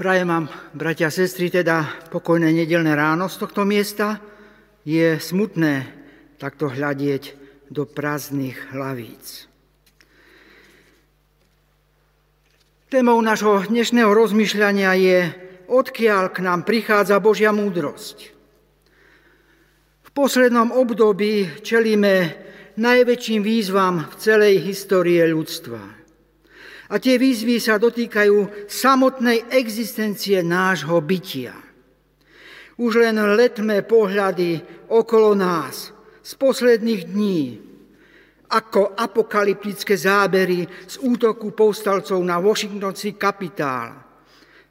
[0.00, 4.16] Prajem vám, bratia a sestry, teda pokojné nedelné ráno z tohto miesta.
[4.80, 5.92] Je smutné
[6.40, 7.36] takto hľadieť
[7.68, 9.44] do prázdnych hlavíc.
[12.88, 15.18] Témou nášho dnešného rozmýšľania je,
[15.68, 18.32] odkiaľ k nám prichádza Božia múdrosť.
[20.00, 22.40] V poslednom období čelíme
[22.80, 25.99] najväčším výzvam v celej histórie ľudstva.
[26.90, 31.54] A tie výzvy sa dotýkajú samotnej existencie nášho bytia.
[32.80, 34.58] Už len letme pohľady
[34.90, 37.70] okolo nás z posledných dní,
[38.50, 43.94] ako apokalyptické zábery z útoku povstalcov na Washingtonský kapitál.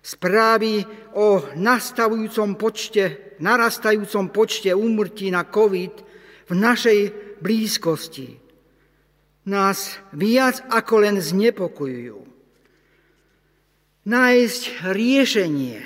[0.03, 0.83] Správy
[1.15, 5.93] o nastavujúcom počte, narastajúcom počte úmrtí na COVID
[6.47, 6.99] v našej
[7.39, 8.38] blízkosti
[9.49, 12.21] nás viac ako len znepokojujú.
[14.05, 14.61] Nájsť
[14.93, 15.81] riešenie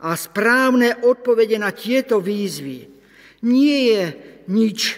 [0.00, 2.88] a správne odpovede na tieto výzvy
[3.44, 4.02] nie je
[4.48, 4.96] nič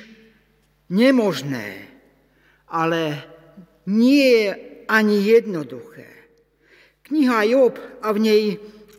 [0.94, 1.90] nemožné,
[2.70, 3.02] ale
[3.90, 4.50] nie je
[4.86, 6.08] ani jednoduché.
[7.10, 8.42] Kniha Job a v nej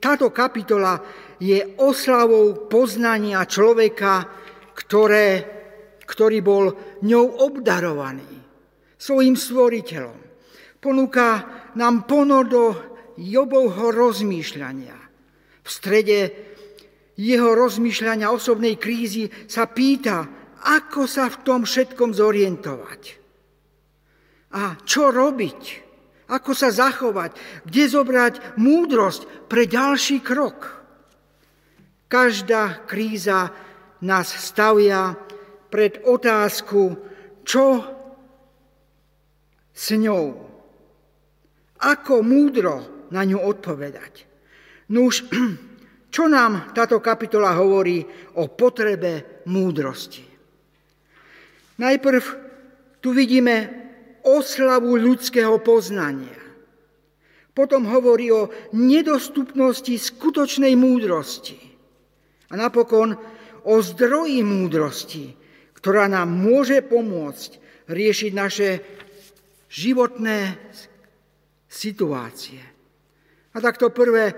[0.04, 1.00] táto kapitola
[1.40, 4.28] je oslavou poznania človeka,
[4.76, 5.54] ktoré
[6.04, 6.66] ktorý bol
[7.02, 8.33] ňou obdarovaný,
[9.04, 10.16] svojim stvoriteľom.
[10.80, 11.44] Ponúka
[11.76, 12.64] nám ponor do
[13.20, 14.96] Jobovho rozmýšľania.
[15.64, 16.20] V strede
[17.20, 20.24] jeho rozmýšľania osobnej krízy sa pýta,
[20.64, 23.02] ako sa v tom všetkom zorientovať.
[24.56, 25.62] A čo robiť?
[26.32, 27.36] Ako sa zachovať?
[27.68, 30.80] Kde zobrať múdrosť pre ďalší krok?
[32.08, 33.52] Každá kríza
[34.00, 35.18] nás stavia
[35.68, 36.96] pred otázku,
[37.44, 37.93] čo
[39.74, 40.38] s ňou.
[41.84, 44.30] Ako múdro na ňu odpovedať.
[44.94, 45.26] Nuž,
[46.14, 48.06] čo nám táto kapitola hovorí
[48.38, 50.24] o potrebe múdrosti?
[51.82, 52.24] Najprv
[53.02, 53.56] tu vidíme
[54.24, 56.40] oslavu ľudského poznania.
[57.54, 61.60] Potom hovorí o nedostupnosti skutočnej múdrosti.
[62.50, 63.14] A napokon
[63.66, 65.34] o zdroji múdrosti,
[65.78, 67.52] ktorá nám môže pomôcť
[67.90, 68.70] riešiť naše
[69.74, 70.54] životné
[71.66, 72.62] situácie.
[73.54, 74.38] A takto prvé,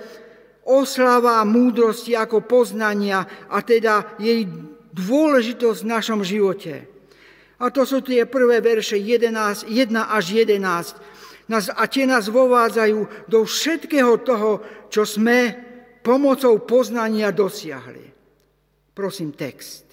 [0.63, 4.47] oslava múdrosti ako poznania a teda jej
[4.95, 6.87] dôležitosť v našom živote.
[7.59, 11.51] A to sú tie prvé verše 11, 1 až 11.
[11.51, 15.53] a tie nás vovádzajú do všetkého toho, čo sme
[16.03, 18.11] pomocou poznania dosiahli.
[18.95, 19.84] Prosím, text.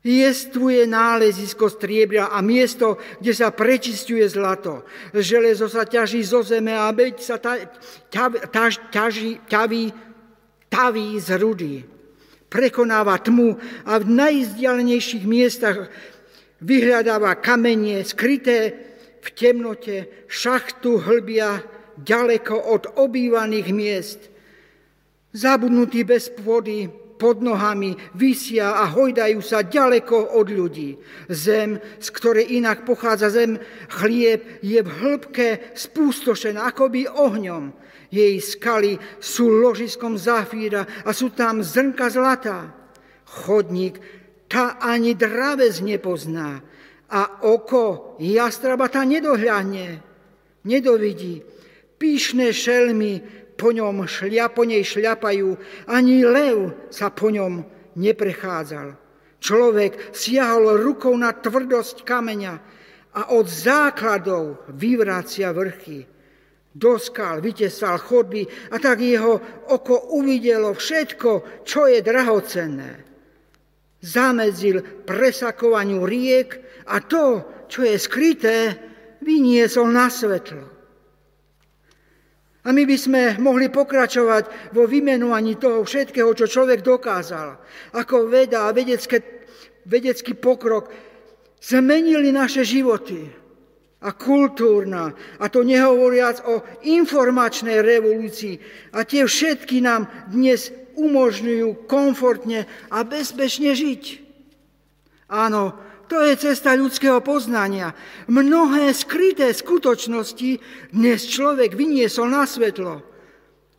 [0.00, 4.88] Jestvuje nálezisko striebra a miesto, kde sa prečistuje zlato.
[5.12, 7.60] Železo sa ťaží zo zeme a beď sa ta,
[8.08, 9.92] ťav, taž, ťaží, ťaví,
[10.72, 11.74] taví z rudy.
[12.48, 15.92] Prekonáva tmu a v najzdialenejších miestach
[16.64, 18.72] vyhľadáva kamenie skryté
[19.20, 21.60] v temnote, šachtu hlbia
[22.00, 24.20] ďaleko od obývaných miest.
[25.36, 26.88] Zabudnutý bez pôdy,
[27.20, 30.96] pod nohami, vysia a hojdajú sa ďaleko od ľudí.
[31.28, 33.60] Zem, z ktorej inak pochádza zem,
[34.00, 37.76] chlieb, je v hĺbke spústošená akoby ohňom.
[38.08, 42.72] Jej skaly sú ložiskom zafíra a sú tam zrnka zlata.
[43.28, 44.00] Chodník
[44.50, 46.58] tá ani dravec nepozná
[47.06, 50.02] a oko jastraba tá nedohľadne,
[50.66, 51.46] nedovidí.
[52.00, 55.48] Píšne šelmy po ňom šlia, po nej šľapajú,
[55.92, 57.60] ani lev sa po ňom
[58.00, 58.96] neprechádzal.
[59.36, 62.54] Človek siahol rukou na tvrdosť kameňa
[63.20, 66.08] a od základov vyvrácia vrchy.
[66.72, 69.36] Do skal vytesal chodby a tak jeho
[69.68, 72.92] oko uvidelo všetko, čo je drahocenné.
[74.00, 76.56] Zamedzil presakovaniu riek
[76.88, 78.56] a to, čo je skryté,
[79.20, 80.79] vyniesol na svetlo.
[82.60, 87.56] A my by sme mohli pokračovať vo vymenovaní toho všetkého, čo človek dokázal.
[87.96, 89.24] Ako veda a vedecké,
[89.88, 90.92] vedecký pokrok
[91.60, 93.32] zmenili naše životy.
[94.00, 98.56] A kultúrna, a to nehovoriac o informačnej revolúcii.
[98.96, 104.04] A tie všetky nám dnes umožňujú komfortne a bezpečne žiť.
[105.28, 105.76] Áno,
[106.10, 107.94] to je cesta ľudského poznania.
[108.26, 110.58] Mnohé skryté skutočnosti
[110.90, 113.06] dnes človek vyniesol na svetlo.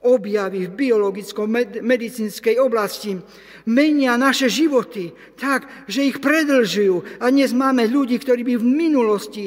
[0.02, 3.20] Objavy v biologicko-medicínskej oblasti
[3.68, 7.22] menia naše životy tak, že ich predlžujú.
[7.22, 9.46] A dnes máme ľudí, ktorí by v minulosti,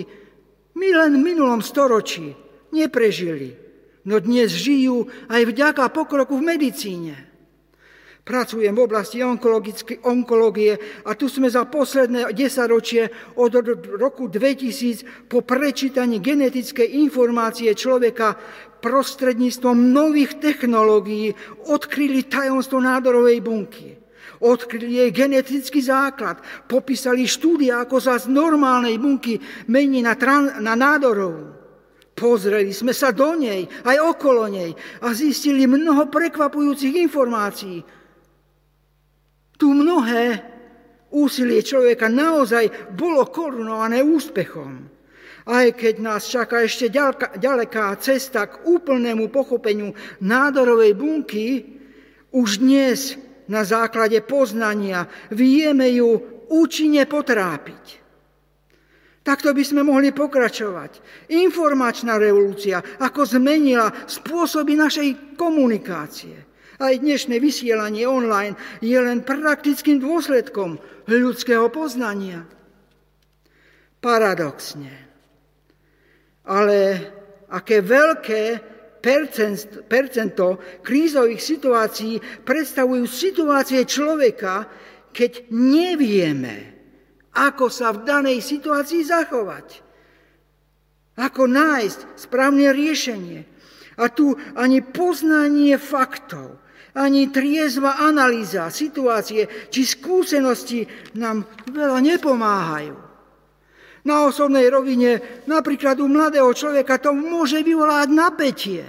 [0.77, 2.37] my len v minulom storočí,
[2.71, 3.57] neprežili.
[4.05, 7.34] no dnes žijú aj vďaka pokroku v medicíne.
[8.25, 9.21] Pracujem v oblasti
[10.01, 10.73] onkológie
[11.05, 13.53] a tu sme za posledné desaťročie od
[14.01, 18.33] roku 2000 po prečítaní genetickej informácie človeka
[18.81, 21.37] prostredníctvom nových technológií
[21.69, 23.93] odkryli tajomstvo nádorovej bunky.
[24.41, 29.37] Odkryli jej genetický základ, popísali štúdia, ako sa z normálnej bunky
[29.69, 31.61] mení na, tran- na nádorovú.
[32.17, 34.73] Pozreli sme sa do nej, aj okolo nej
[35.05, 37.85] a zistili mnoho prekvapujúcich informácií.
[39.65, 40.45] Tu mnohé
[41.09, 44.93] úsilie človeka naozaj bolo korunované úspechom.
[45.49, 46.93] Aj keď nás čaká ešte
[47.41, 51.65] ďaleká cesta k úplnému pochopeniu nádorovej bunky,
[52.29, 53.17] už dnes
[53.49, 58.05] na základe poznania vieme ju účinne potrápiť.
[59.25, 61.01] Takto by sme mohli pokračovať.
[61.33, 66.53] Informačná revolúcia, ako zmenila spôsoby našej komunikácie.
[66.85, 70.77] Aj dnešné vysielanie online je len praktickým dôsledkom
[71.09, 72.45] ľudského poznania.
[74.05, 74.93] Paradoxne.
[76.45, 76.77] Ale
[77.49, 78.61] aké veľké
[79.89, 84.69] percento krízových situácií predstavujú situácie človeka,
[85.09, 86.57] keď nevieme,
[87.33, 89.81] ako sa v danej situácii zachovať.
[91.17, 93.41] Ako nájsť správne riešenie.
[93.97, 96.61] A tu ani poznanie faktov,
[96.95, 100.87] ani triezva analýza situácie či skúsenosti
[101.19, 102.95] nám veľa nepomáhajú.
[104.05, 108.85] Na osobnej rovine, napríklad u mladého človeka, to môže vyvolať napätie.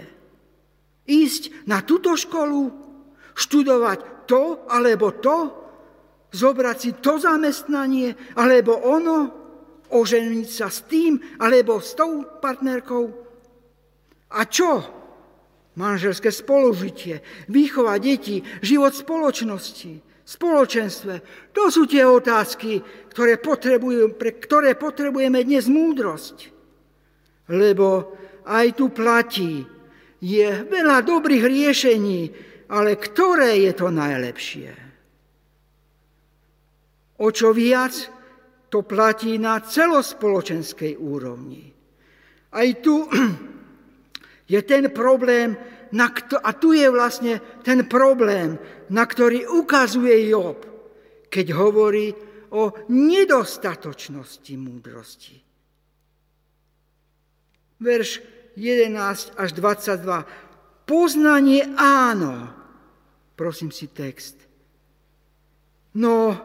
[1.07, 2.68] Ísť na túto školu,
[3.31, 5.38] študovať to alebo to,
[6.36, 9.18] zobrať si to zamestnanie, alebo ono,
[9.88, 13.06] oženiť sa s tým, alebo s tou partnerkou.
[14.36, 14.84] A čo?
[15.75, 17.19] Manželské spolužitie,
[17.51, 21.13] výchova detí, život spoločnosti, spoločenstve.
[21.51, 22.80] To sú tie otázky,
[23.12, 23.36] ktoré
[24.16, 26.51] pre ktoré potrebujeme dnes múdrosť.
[27.51, 28.16] Lebo
[28.48, 29.68] aj tu platí,
[30.25, 32.22] je veľa dobrých riešení,
[32.72, 34.72] ale ktoré je to najlepšie?
[37.22, 37.94] O čo viac,
[38.74, 41.72] to platí na celospoločenskej úrovni.
[42.51, 43.06] Aj tu
[44.45, 45.57] je ten problém,
[45.92, 48.57] na kto, a tu je vlastne ten problém,
[48.94, 50.65] na ktorý ukazuje Job,
[51.30, 52.13] keď hovorí
[52.53, 55.36] o nedostatočnosti múdrosti.
[57.81, 58.24] Verš
[58.56, 60.88] 11 až 22.
[60.88, 62.53] Poznanie áno.
[63.36, 64.39] Prosím si text.
[65.95, 66.39] No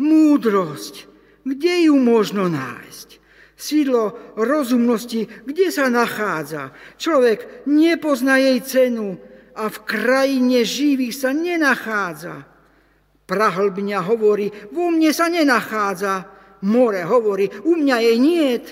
[0.00, 1.04] múdrosť,
[1.44, 3.19] kde ju možno nájsť?
[3.60, 6.72] Sídlo rozumnosti, kde sa nachádza?
[6.96, 9.20] Človek nepozná jej cenu
[9.52, 12.48] a v krajine živých sa nenachádza.
[13.28, 16.24] Prahlbňa hovorí, vo mne sa nenachádza.
[16.64, 18.66] More hovorí, u mňa jej niet.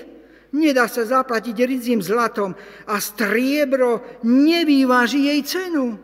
[0.57, 2.57] Nedá sa zaplatiť ridzím zlatom
[2.89, 6.01] a striebro nevýváži jej cenu.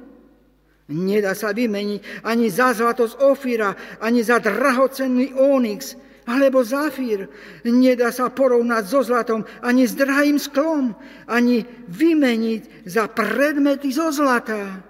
[0.94, 7.30] Nedá sa vymeniť ani za zlato z Ofira, ani za drahocenný onyx alebo zafír.
[7.66, 10.98] Nedá sa porovnať so zlatom ani s drahým sklom,
[11.30, 14.82] ani vymeniť za predmety zo zlata.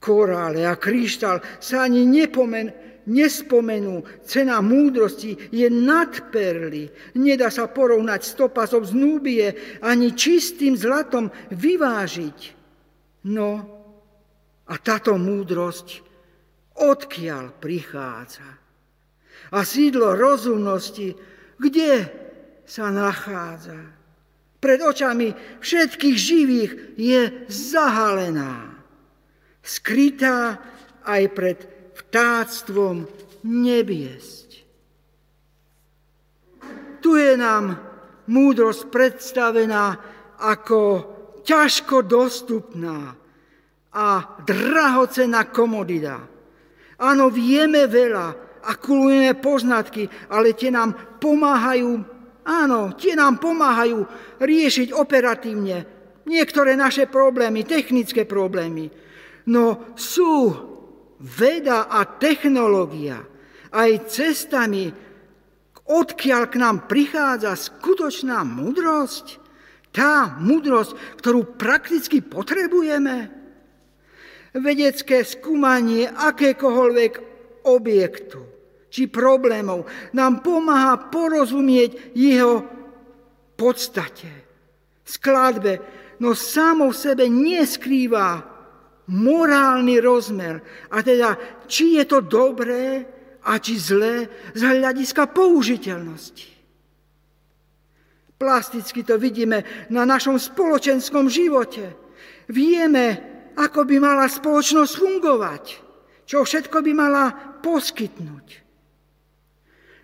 [0.00, 2.72] Korále a kryštál sa ani nepomen,
[3.10, 4.24] nespomenú.
[4.24, 6.88] Cena múdrosti je nad perly.
[7.20, 9.46] Nedá sa porovnať stopasov z Núbie,
[9.84, 12.38] ani čistým zlatom vyvážiť.
[13.28, 13.50] No,
[14.70, 16.00] a táto múdrosť
[16.78, 18.59] odkiaľ prichádza?
[19.50, 21.14] A sídlo rozumnosti,
[21.58, 22.06] kde
[22.66, 23.78] sa nachádza?
[24.60, 28.76] Pred očami všetkých živých je zahalená,
[29.64, 30.60] skrytá
[31.02, 31.58] aj pred
[31.96, 33.08] vtáctvom
[33.42, 34.48] nebiesť.
[37.00, 37.80] Tu je nám
[38.28, 39.96] múdrosť predstavená
[40.36, 40.80] ako
[41.40, 43.16] ťažko dostupná,
[43.90, 46.22] a drahocená komodita.
[47.00, 51.90] Áno, vieme veľa, akulujeme poznatky, ale tie nám pomáhajú,
[52.44, 54.04] áno, tie nám pomáhajú
[54.40, 56.00] riešiť operatívne
[56.30, 58.86] niektoré naše problémy, technické problémy.
[59.50, 60.54] No sú
[61.20, 63.18] veda a technológia
[63.74, 64.90] aj cestami,
[65.90, 69.42] odkiaľ k nám prichádza skutočná múdrosť,
[69.90, 73.26] tá múdrosť, ktorú prakticky potrebujeme?
[74.54, 77.12] Vedecké skúmanie akékoľvek
[77.66, 78.49] objektu
[78.90, 82.66] či problémov nám pomáha porozumieť jeho
[83.54, 84.30] podstate,
[85.06, 85.78] skladbe,
[86.20, 88.40] no samo v sebe neskrýva
[89.10, 90.88] morálny rozmer.
[90.90, 93.04] A teda, či je to dobré
[93.44, 96.48] a či zlé z hľadiska použiteľnosti.
[98.40, 101.92] Plasticky to vidíme na našom spoločenskom živote.
[102.48, 103.06] Vieme,
[103.52, 105.64] ako by mala spoločnosť fungovať,
[106.24, 107.24] čo všetko by mala
[107.60, 108.69] poskytnúť.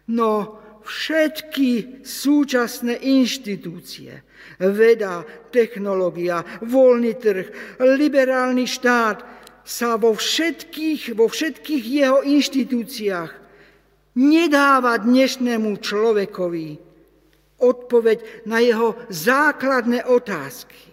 [0.06, 4.22] No všetky súčasné inštitúcie,
[4.62, 7.46] veda, technológia, voľný trh,
[7.82, 9.18] liberálny štát
[9.66, 13.32] sa vo všetkých, vo všetkých jeho inštitúciách
[14.14, 16.68] nedáva dnešnému človekovi
[17.58, 20.86] odpoveď na jeho základné otázky.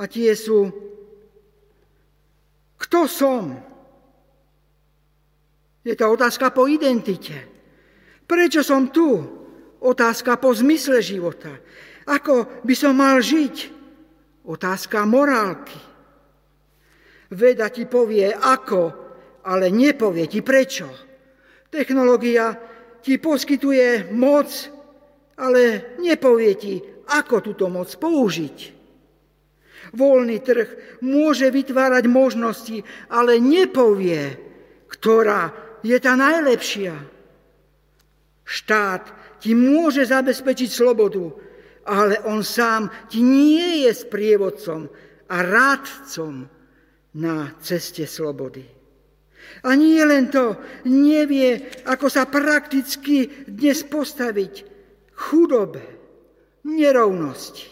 [0.00, 0.72] A tie sú,
[2.80, 3.58] kto som?
[5.86, 7.46] Je to otázka po identite.
[8.26, 9.22] Prečo som tu?
[9.78, 11.54] Otázka po zmysle života.
[12.10, 13.70] Ako by som mal žiť?
[14.50, 15.78] Otázka morálky.
[17.30, 18.82] Veda ti povie ako,
[19.46, 20.90] ale nepovie ti prečo.
[21.70, 22.50] Technológia
[22.98, 24.50] ti poskytuje moc,
[25.38, 26.82] ale nepovie ti,
[27.14, 28.58] ako túto moc použiť.
[29.94, 34.34] Voľný trh môže vytvárať možnosti, ale nepovie,
[34.90, 36.94] ktorá je tá najlepšia.
[38.46, 39.04] Štát
[39.42, 41.34] ti môže zabezpečiť slobodu,
[41.86, 44.86] ale on sám ti nie je sprievodcom
[45.26, 46.46] a rádcom
[47.16, 48.62] na ceste slobody.
[49.62, 54.66] A nie len to, nevie, ako sa prakticky dnes postaviť
[55.14, 55.82] chudobe,
[56.66, 57.70] nerovnosti,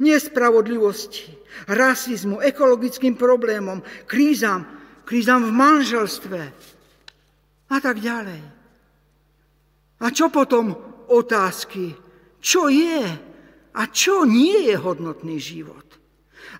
[0.00, 1.36] nespravodlivosti,
[1.68, 4.66] rasizmu, ekologickým problémom, krízam,
[5.12, 6.40] krízam v manželstve
[7.68, 8.40] a tak ďalej.
[10.00, 10.72] A čo potom
[11.12, 11.92] otázky?
[12.40, 13.04] Čo je
[13.76, 15.84] a čo nie je hodnotný život?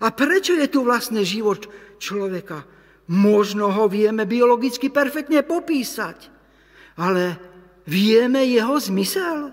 [0.05, 1.65] A prečo je tu vlastne život
[1.97, 2.61] človeka?
[3.09, 6.29] Možno ho vieme biologicky perfektne popísať,
[7.01, 7.41] ale
[7.89, 9.49] vieme jeho zmysel?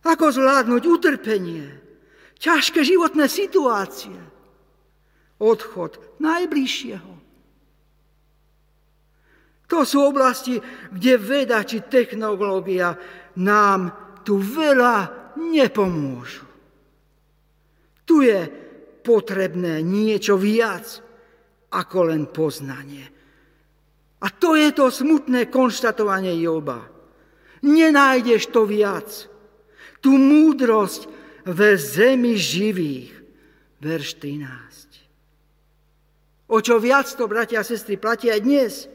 [0.00, 1.68] Ako zvládnuť utrpenie,
[2.40, 4.16] ťažké životné situácie,
[5.44, 7.14] odchod najbližšieho,
[9.64, 10.60] to sú oblasti,
[10.92, 12.94] kde veda či technológia
[13.40, 13.90] nám
[14.22, 14.96] tu veľa
[15.40, 16.46] nepomôžu.
[18.04, 18.40] Tu je
[19.00, 20.84] potrebné niečo viac
[21.72, 23.08] ako len poznanie.
[24.22, 26.84] A to je to smutné konštatovanie Joba.
[27.64, 29.08] Nenájdeš to viac.
[30.04, 31.08] Tu múdrosť
[31.48, 33.12] ve zemi živých.
[33.80, 34.63] Verš 13.
[36.48, 38.74] O čo viac to, bratia a sestry, platí aj dnes–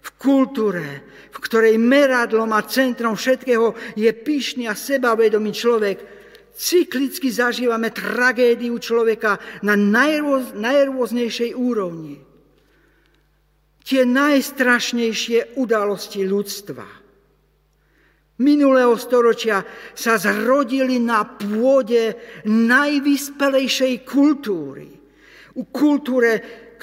[0.00, 5.98] v kultúre, v ktorej meradlom a centrom všetkého je pyšný a sebavedomý človek,
[6.56, 12.16] cyklicky zažívame tragédiu človeka na najrôz, najrôznejšej úrovni.
[13.84, 17.00] Tie najstrašnejšie udalosti ľudstva
[18.40, 19.60] minulého storočia
[19.92, 22.16] sa zrodili na pôde
[22.48, 24.88] najvyspelejšej kultúry.
[25.60, 26.40] U kultúre,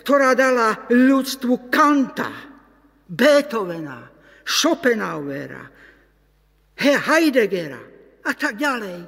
[0.08, 2.32] ktorá dala ľudstvu Kanta,
[3.12, 4.08] Beethovena,
[4.40, 5.68] Schopenhauera,
[6.80, 7.84] Heideggera
[8.24, 9.04] a tak ďalej.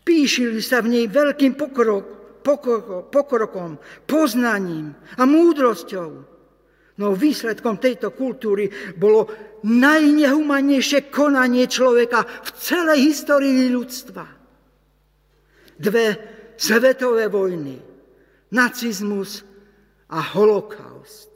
[0.00, 3.76] Píšili sa v nej veľkým pokrok, pokrok, pokrokom,
[4.08, 6.10] poznaním a múdrosťou.
[6.96, 9.28] No výsledkom tejto kultúry bolo
[9.68, 14.24] najnehumanejšie konanie človeka v celej histórii ľudstva.
[15.76, 16.06] Dve
[16.56, 17.76] svetové vojny,
[18.56, 19.51] nacizmus
[20.12, 21.32] a holokaust.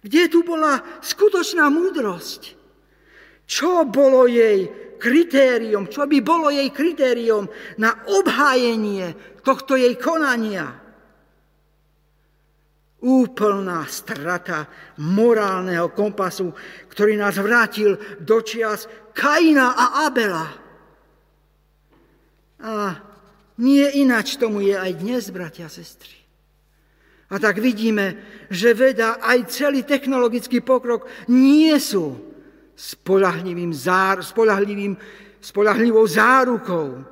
[0.00, 2.56] Kde tu bola skutočná múdrosť?
[3.44, 7.44] Čo bolo jej kritérium, čo by bolo jej kritérium
[7.76, 10.68] na obhájenie tohto jej konania?
[12.98, 14.66] Úplná strata
[14.98, 16.50] morálneho kompasu,
[16.90, 20.46] ktorý nás vrátil do čias Kaina a Abela.
[22.58, 22.74] A
[23.62, 26.27] nie inač tomu je aj dnes, bratia a sestry.
[27.28, 28.16] A tak vidíme,
[28.48, 32.16] že veda aj celý technologický pokrok nie sú
[32.72, 34.96] spolahlivým, zár, spolahlivým,
[35.36, 37.04] spolahlivou zárukou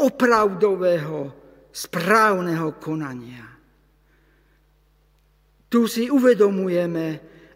[0.00, 1.28] opravdového,
[1.68, 3.44] správneho konania.
[5.68, 7.06] Tu si uvedomujeme,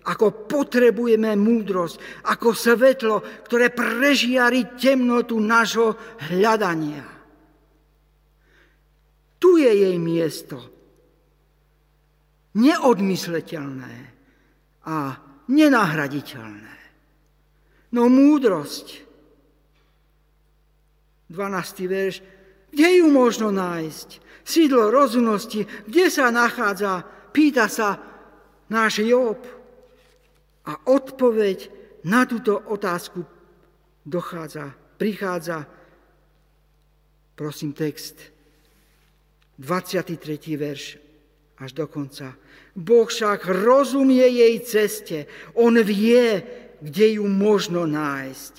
[0.04, 3.16] ako potrebujeme múdrosť, ako svetlo,
[3.48, 5.96] ktoré prežiari temnotu nášho
[6.28, 7.06] hľadania.
[9.38, 10.77] Tu je jej miesto
[12.58, 13.94] neodmysleteľné
[14.90, 14.98] a
[15.46, 16.76] nenahraditeľné.
[17.94, 19.08] No múdrosť
[21.28, 21.88] 12.
[21.88, 22.16] verš.
[22.68, 24.08] Kde ju možno nájsť?
[24.44, 27.04] Sídlo rozumnosti, kde sa nachádza?
[27.32, 28.00] Pýta sa
[28.72, 29.40] náš Job.
[30.68, 31.68] A odpoveď
[32.04, 33.24] na túto otázku
[34.04, 35.64] dochádza, prichádza,
[37.36, 38.20] prosím text,
[39.60, 40.16] 23.
[40.56, 41.07] verš
[41.58, 42.34] až do konca.
[42.78, 45.18] Boh však rozumie jej ceste.
[45.58, 46.42] On vie,
[46.78, 48.52] kde ju možno nájsť.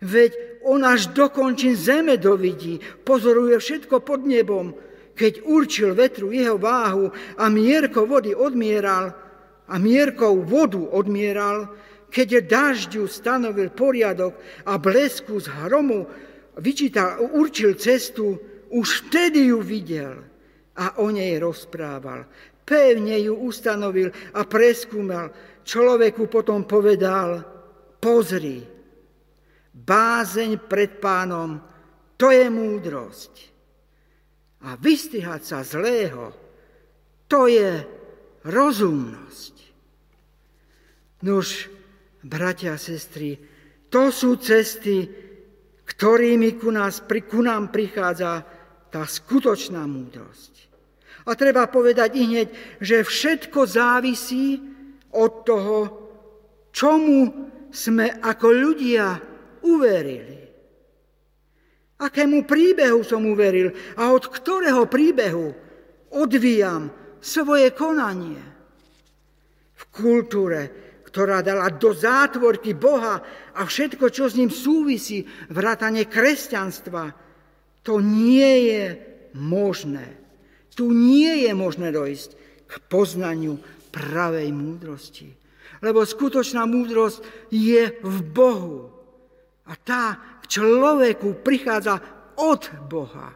[0.00, 0.30] Veď
[0.64, 4.72] on až dokončin zeme dovidí, pozoruje všetko pod nebom.
[5.16, 7.08] Keď určil vetru jeho váhu
[7.40, 9.26] a mierko vody odmieral,
[9.66, 11.66] a mierkou vodu odmieral,
[12.06, 16.06] keď dažďu stanovil poriadok a blesku z hromu
[16.62, 18.38] vyčítal, určil cestu,
[18.70, 20.22] už vtedy ju videl
[20.76, 22.28] a o nej rozprával.
[22.66, 25.30] Pevne ju ustanovil a preskúmal.
[25.66, 27.42] Človeku potom povedal,
[27.98, 28.62] pozri,
[29.74, 31.58] bázeň pred pánom,
[32.16, 33.32] to je múdrosť.
[34.66, 36.34] A vystihať sa zlého,
[37.30, 37.82] to je
[38.46, 39.54] rozumnosť.
[41.26, 41.70] Nož,
[42.22, 43.38] bratia a sestry,
[43.90, 45.06] to sú cesty,
[45.86, 48.42] ktorými ku, nás, ku nám prichádza
[48.90, 50.65] tá skutočná múdrosť.
[51.26, 54.62] A treba povedať i hneď, že všetko závisí
[55.10, 55.78] od toho,
[56.70, 59.18] čomu sme ako ľudia
[59.66, 60.46] uverili.
[61.96, 65.48] Akému príbehu som uveril a od ktorého príbehu
[66.12, 68.40] odvíjam svoje konanie.
[69.76, 70.60] V kultúre,
[71.08, 73.24] ktorá dala do zátvorky Boha
[73.56, 77.16] a všetko, čo s ním súvisí, vrátanie kresťanstva,
[77.80, 78.84] to nie je
[79.40, 80.25] možné.
[80.76, 82.30] Tu nie je možné dojsť
[82.68, 83.56] k poznaniu
[83.88, 85.32] pravej múdrosti.
[85.80, 88.92] Lebo skutočná múdrosť je v Bohu.
[89.66, 91.98] A tá k človeku prichádza
[92.36, 93.32] od Boha.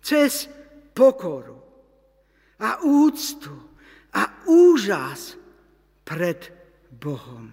[0.00, 0.48] Cez
[0.96, 1.60] pokoru
[2.58, 3.52] a úctu
[4.16, 5.36] a úžas
[6.02, 6.50] pred
[6.88, 7.52] Bohom.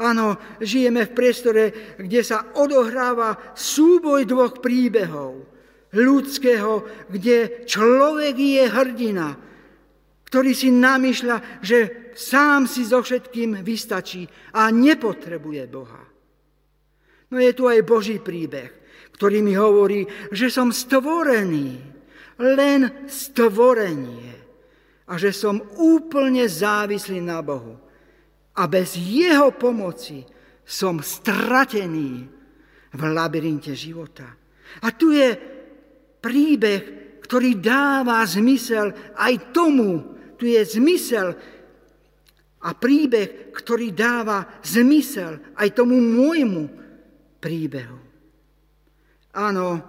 [0.00, 1.64] Áno, žijeme v priestore,
[2.00, 5.51] kde sa odohráva súboj dvoch príbehov.
[5.92, 6.72] Ľudského,
[7.12, 9.28] kde človek je hrdina,
[10.32, 14.24] ktorý si namýšľa, že sám si so všetkým vystačí
[14.56, 16.02] a nepotrebuje Boha.
[17.28, 18.72] No je tu aj Boží príbeh,
[19.16, 21.80] ktorý mi hovorí, že som stvorený,
[22.40, 24.32] len stvorenie
[25.04, 27.76] a že som úplne závislý na Bohu
[28.56, 30.24] a bez jeho pomoci
[30.64, 32.24] som stratený
[32.92, 34.28] v labyrinte života.
[34.80, 35.51] A tu je
[36.22, 36.82] príbeh,
[37.26, 41.34] ktorý dáva zmysel aj tomu, tu je zmysel
[42.62, 46.70] a príbeh, ktorý dáva zmysel aj tomu môjmu
[47.42, 47.98] príbehu.
[49.34, 49.82] Áno,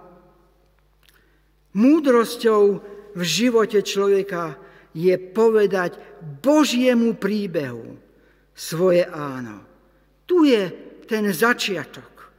[1.76, 2.62] múdrosťou
[3.14, 4.58] v živote človeka
[4.94, 5.98] je povedať
[6.42, 7.98] Božiemu príbehu,
[8.54, 9.62] svoje áno.
[10.24, 10.70] Tu je
[11.04, 12.30] ten začiatok.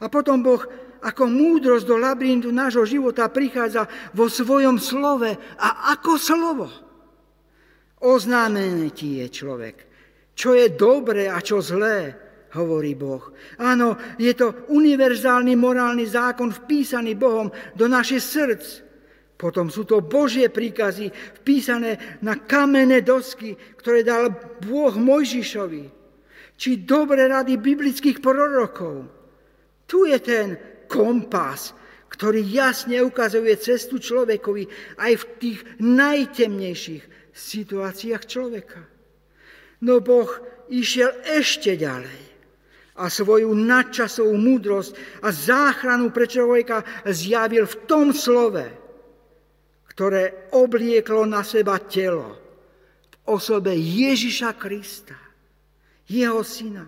[0.00, 0.64] A potom Boh
[1.00, 6.66] ako múdrosť do labyrintu nášho života prichádza vo svojom slove a ako slovo.
[8.00, 9.76] Oznámené ti je človek,
[10.32, 12.16] čo je dobré a čo zlé,
[12.56, 13.32] hovorí Boh.
[13.60, 18.64] Áno, je to univerzálny morálny zákon vpísaný Bohom do našich srdc.
[19.40, 21.08] Potom sú to Božie príkazy
[21.40, 24.28] vpísané na kamenné dosky, ktoré dal
[24.60, 25.84] Boh Mojžišovi.
[26.60, 29.08] Či dobré rady biblických prorokov.
[29.88, 30.60] Tu je ten
[30.90, 31.78] kompas,
[32.10, 34.66] ktorý jasne ukazuje cestu človekovi
[34.98, 38.82] aj v tých najtemnejších situáciách človeka.
[39.86, 40.28] No Boh
[40.66, 42.20] išiel ešte ďalej
[43.00, 48.66] a svoju nadčasovú múdrosť a záchranu pre človeka zjavil v tom slove,
[49.94, 52.36] ktoré oblieklo na seba telo
[53.08, 55.16] v osobe Ježiša Krista,
[56.10, 56.84] jeho syna.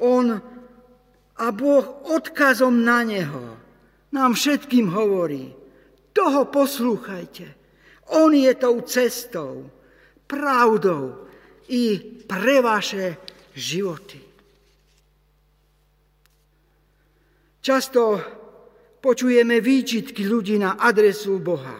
[0.00, 0.55] On
[1.36, 3.56] a Boh odkazom na neho
[4.12, 5.52] nám všetkým hovorí,
[6.16, 7.44] toho poslúchajte.
[8.16, 9.68] On je tou cestou,
[10.24, 11.28] pravdou
[11.68, 13.20] i pre vaše
[13.52, 14.22] životy.
[17.60, 18.22] Často
[19.02, 21.76] počujeme výčitky ľudí na adresu Boha.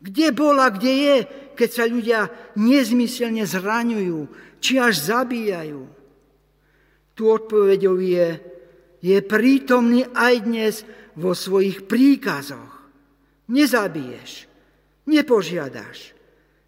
[0.00, 1.16] Kde bola, kde je,
[1.54, 2.20] keď sa ľudia
[2.56, 4.20] nezmyselne zraňujú,
[4.58, 5.84] či až zabíjajú?
[7.14, 8.53] Tu odpovedou je,
[9.04, 10.74] je prítomný aj dnes
[11.12, 12.88] vo svojich príkazoch.
[13.52, 14.48] Nezabiješ,
[15.04, 16.16] nepožiadaš,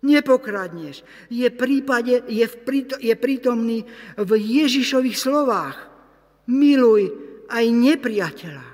[0.04, 1.00] nepokradneš.
[1.32, 2.56] Je, prípade, je, v,
[3.00, 3.88] je prítomný
[4.20, 5.88] v Ježišových slovách.
[6.52, 7.08] Miluj
[7.48, 8.68] aj nepriateľa.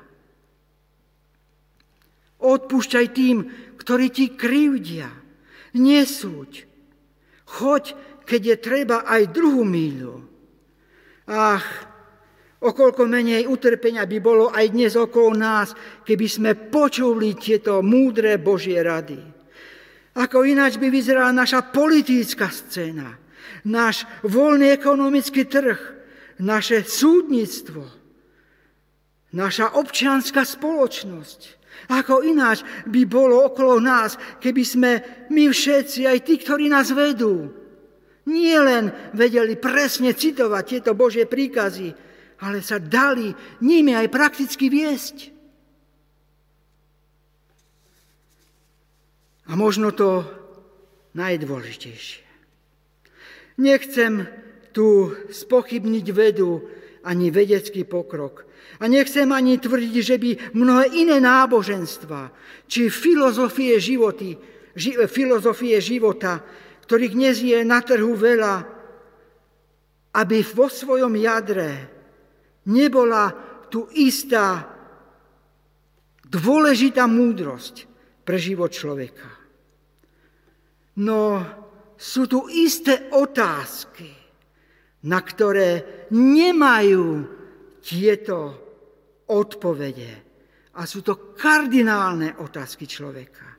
[2.43, 3.47] Odpúšťaj tým,
[3.79, 5.07] ktorí ti krivdia.
[5.79, 6.67] Nesúď.
[7.47, 7.95] Choď,
[8.27, 10.27] keď je treba aj druhú míľu.
[11.31, 11.92] Ach,
[12.63, 15.75] okolko menej utrpenia by bolo aj dnes okolo nás,
[16.07, 19.19] keby sme počuli tieto múdre Božie rady.
[20.13, 23.17] Ako ináč by vyzerala naša politická scéna,
[23.67, 25.81] náš voľný ekonomický trh,
[26.43, 27.83] naše súdnictvo,
[29.33, 31.41] naša občianská spoločnosť.
[31.89, 34.91] Ako ináč by bolo okolo nás, keby sme
[35.33, 37.49] my všetci, aj tí, ktorí nás vedú,
[38.29, 41.91] nie len vedeli presne citovať tieto Božie príkazy,
[42.43, 43.31] ale sa dali
[43.63, 45.31] nimi aj prakticky viesť.
[49.47, 50.27] A možno to
[51.15, 52.27] najdôležitejšie.
[53.63, 54.27] Nechcem
[54.75, 56.67] tu spochybniť vedu
[57.07, 58.49] ani vedecký pokrok.
[58.83, 62.33] A nechcem ani tvrdiť, že by mnohé iné náboženstva,
[62.67, 64.35] či filozofie, životy,
[64.75, 66.43] ži, filozofie života
[66.93, 68.69] ktorých dnes je na trhu veľa,
[70.13, 71.89] aby vo svojom jadre
[72.69, 73.33] nebola
[73.73, 74.69] tu istá
[76.29, 77.89] dôležitá múdrosť
[78.25, 79.29] pre život človeka.
[81.03, 81.41] No
[81.97, 84.11] sú tu isté otázky,
[85.09, 87.25] na ktoré nemajú
[87.83, 88.39] tieto
[89.29, 90.13] odpovede.
[90.73, 93.53] A sú to kardinálne otázky človeka.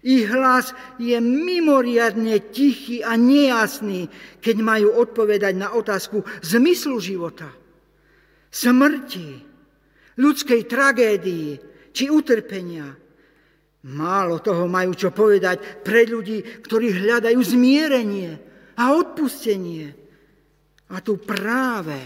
[0.00, 4.08] Ich hlas je mimoriadne tichý a nejasný,
[4.40, 7.50] keď majú odpovedať na otázku zmyslu života,
[8.52, 9.40] smrti,
[10.20, 11.48] ľudskej tragédii
[11.96, 12.92] či utrpenia.
[13.82, 18.30] Málo toho majú čo povedať pre ľudí, ktorí hľadajú zmierenie
[18.78, 19.90] a odpustenie.
[20.92, 21.98] A tu práve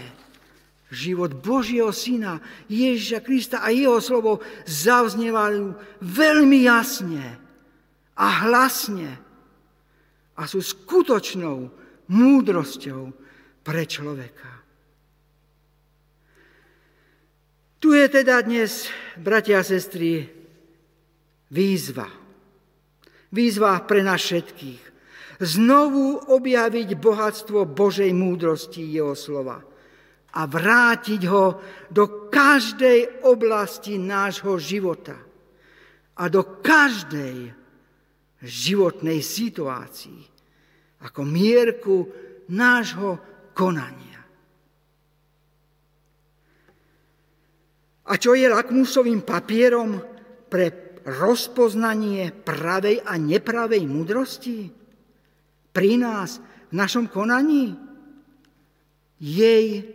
[0.89, 2.39] život Božieho Syna,
[2.71, 7.37] Ježiša Krista a jeho slovo zavznevajú veľmi jasne
[8.17, 9.11] a hlasne
[10.33, 11.69] a sú skutočnou
[12.07, 13.11] múdrosťou
[13.61, 14.56] pre človeka.
[17.77, 18.89] Tu je teda dnes,
[19.21, 20.25] bratia a sestry,
[21.53, 22.09] výzva.
[23.29, 24.81] Výzva pre nás všetkých.
[25.37, 29.61] Znovu objaviť bohatstvo Božej múdrosti Jeho slova
[30.33, 31.45] a vrátiť ho
[31.93, 35.13] do každej oblasti nášho života
[36.17, 37.53] a do každej
[38.41, 40.21] životnej situácii,
[41.05, 42.09] ako mierku
[42.49, 43.21] nášho
[43.53, 44.06] konania.
[48.07, 49.99] A čo je lakmusovým papierom
[50.47, 54.71] pre rozpoznanie pravej a nepravej múdrosti
[55.75, 57.75] pri nás, v našom konaní?
[59.19, 59.87] Jej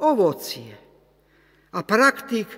[0.00, 0.72] ovocie.
[1.72, 2.48] A praktik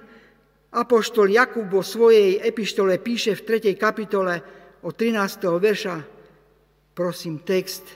[0.74, 3.78] Apoštol Jakub vo svojej epištole píše v 3.
[3.78, 4.42] kapitole
[4.82, 5.46] od 13.
[5.46, 5.96] verša,
[6.94, 7.86] prosím, text.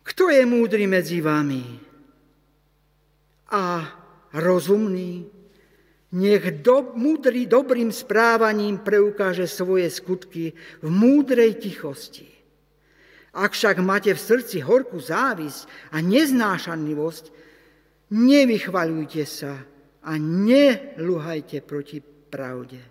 [0.00, 1.89] Kto je múdry medzi vami
[3.50, 3.86] a
[4.32, 5.26] rozumný?
[6.10, 10.50] Nech do, múdry dobrým správaním preukáže svoje skutky
[10.82, 12.26] v múdrej tichosti.
[13.30, 17.24] Ak však máte v srdci horkú závisť a neznášanlivosť,
[18.10, 19.54] nevychvaľujte sa
[20.02, 22.82] a neluhajte proti pravde.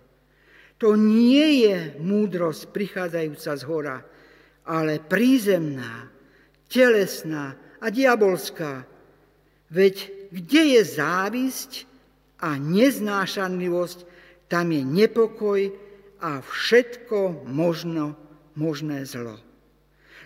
[0.80, 4.00] To nie je múdrosť prichádzajúca z hora,
[4.64, 6.08] ale prízemná,
[6.72, 7.52] telesná
[7.84, 8.88] a diabolská.
[9.68, 11.84] Veď kde je závisť
[12.40, 13.98] a neznášanlivosť,
[14.50, 15.60] tam je nepokoj
[16.18, 18.18] a všetko možno,
[18.58, 19.38] možné zlo.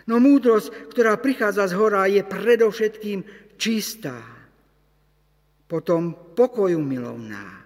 [0.05, 3.25] No múdrosť, ktorá prichádza z hora, je predovšetkým
[3.57, 4.21] čistá,
[5.65, 7.65] potom pokoju milovná,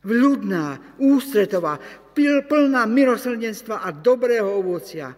[0.00, 1.76] vľudná, ústretová,
[2.16, 5.12] plná milosrdenstva a dobrého ovocia,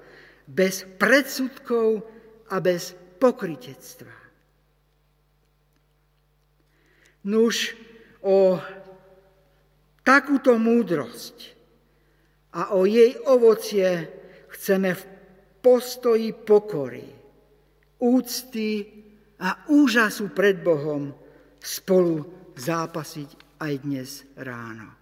[0.47, 2.03] bez predsudkov
[2.51, 4.26] a bez pokritectva.
[7.27, 7.75] Nuž
[8.23, 8.63] o
[10.07, 11.59] takúto múdrosť
[12.55, 14.07] a o jej ovocie
[14.55, 15.03] chceme v
[15.59, 17.03] postoji pokory,
[17.99, 18.87] úcty
[19.43, 21.11] a úžasu pred Bohom
[21.59, 22.23] spolu
[22.55, 24.95] zápasiť aj dnes ráno.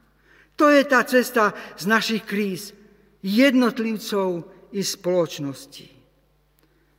[0.56, 2.72] To je tá cesta z našich kríz,
[3.20, 5.88] jednotlivcov i spoločnosti.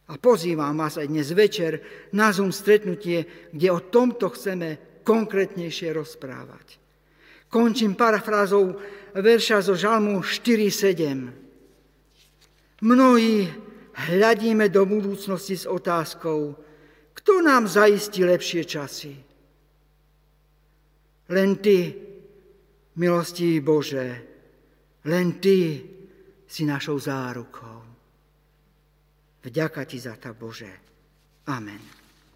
[0.05, 1.81] A pozývam vás aj dnes večer
[2.13, 6.81] na Zoom stretnutie, kde o tomto chceme konkrétnejšie rozprávať.
[7.47, 8.75] Končím parafrázou
[9.13, 12.83] verša zo Žalmu 4.7.
[12.83, 13.47] Mnohí
[13.95, 16.57] hľadíme do budúcnosti s otázkou,
[17.15, 19.13] kto nám zaistí lepšie časy.
[21.31, 21.95] Len ty,
[22.95, 24.35] Milostí Bože,
[25.05, 25.83] len Ty
[26.47, 27.83] si našou zárukou.
[29.43, 30.71] Vďaka Ti za to, Bože.
[31.47, 31.94] Amen.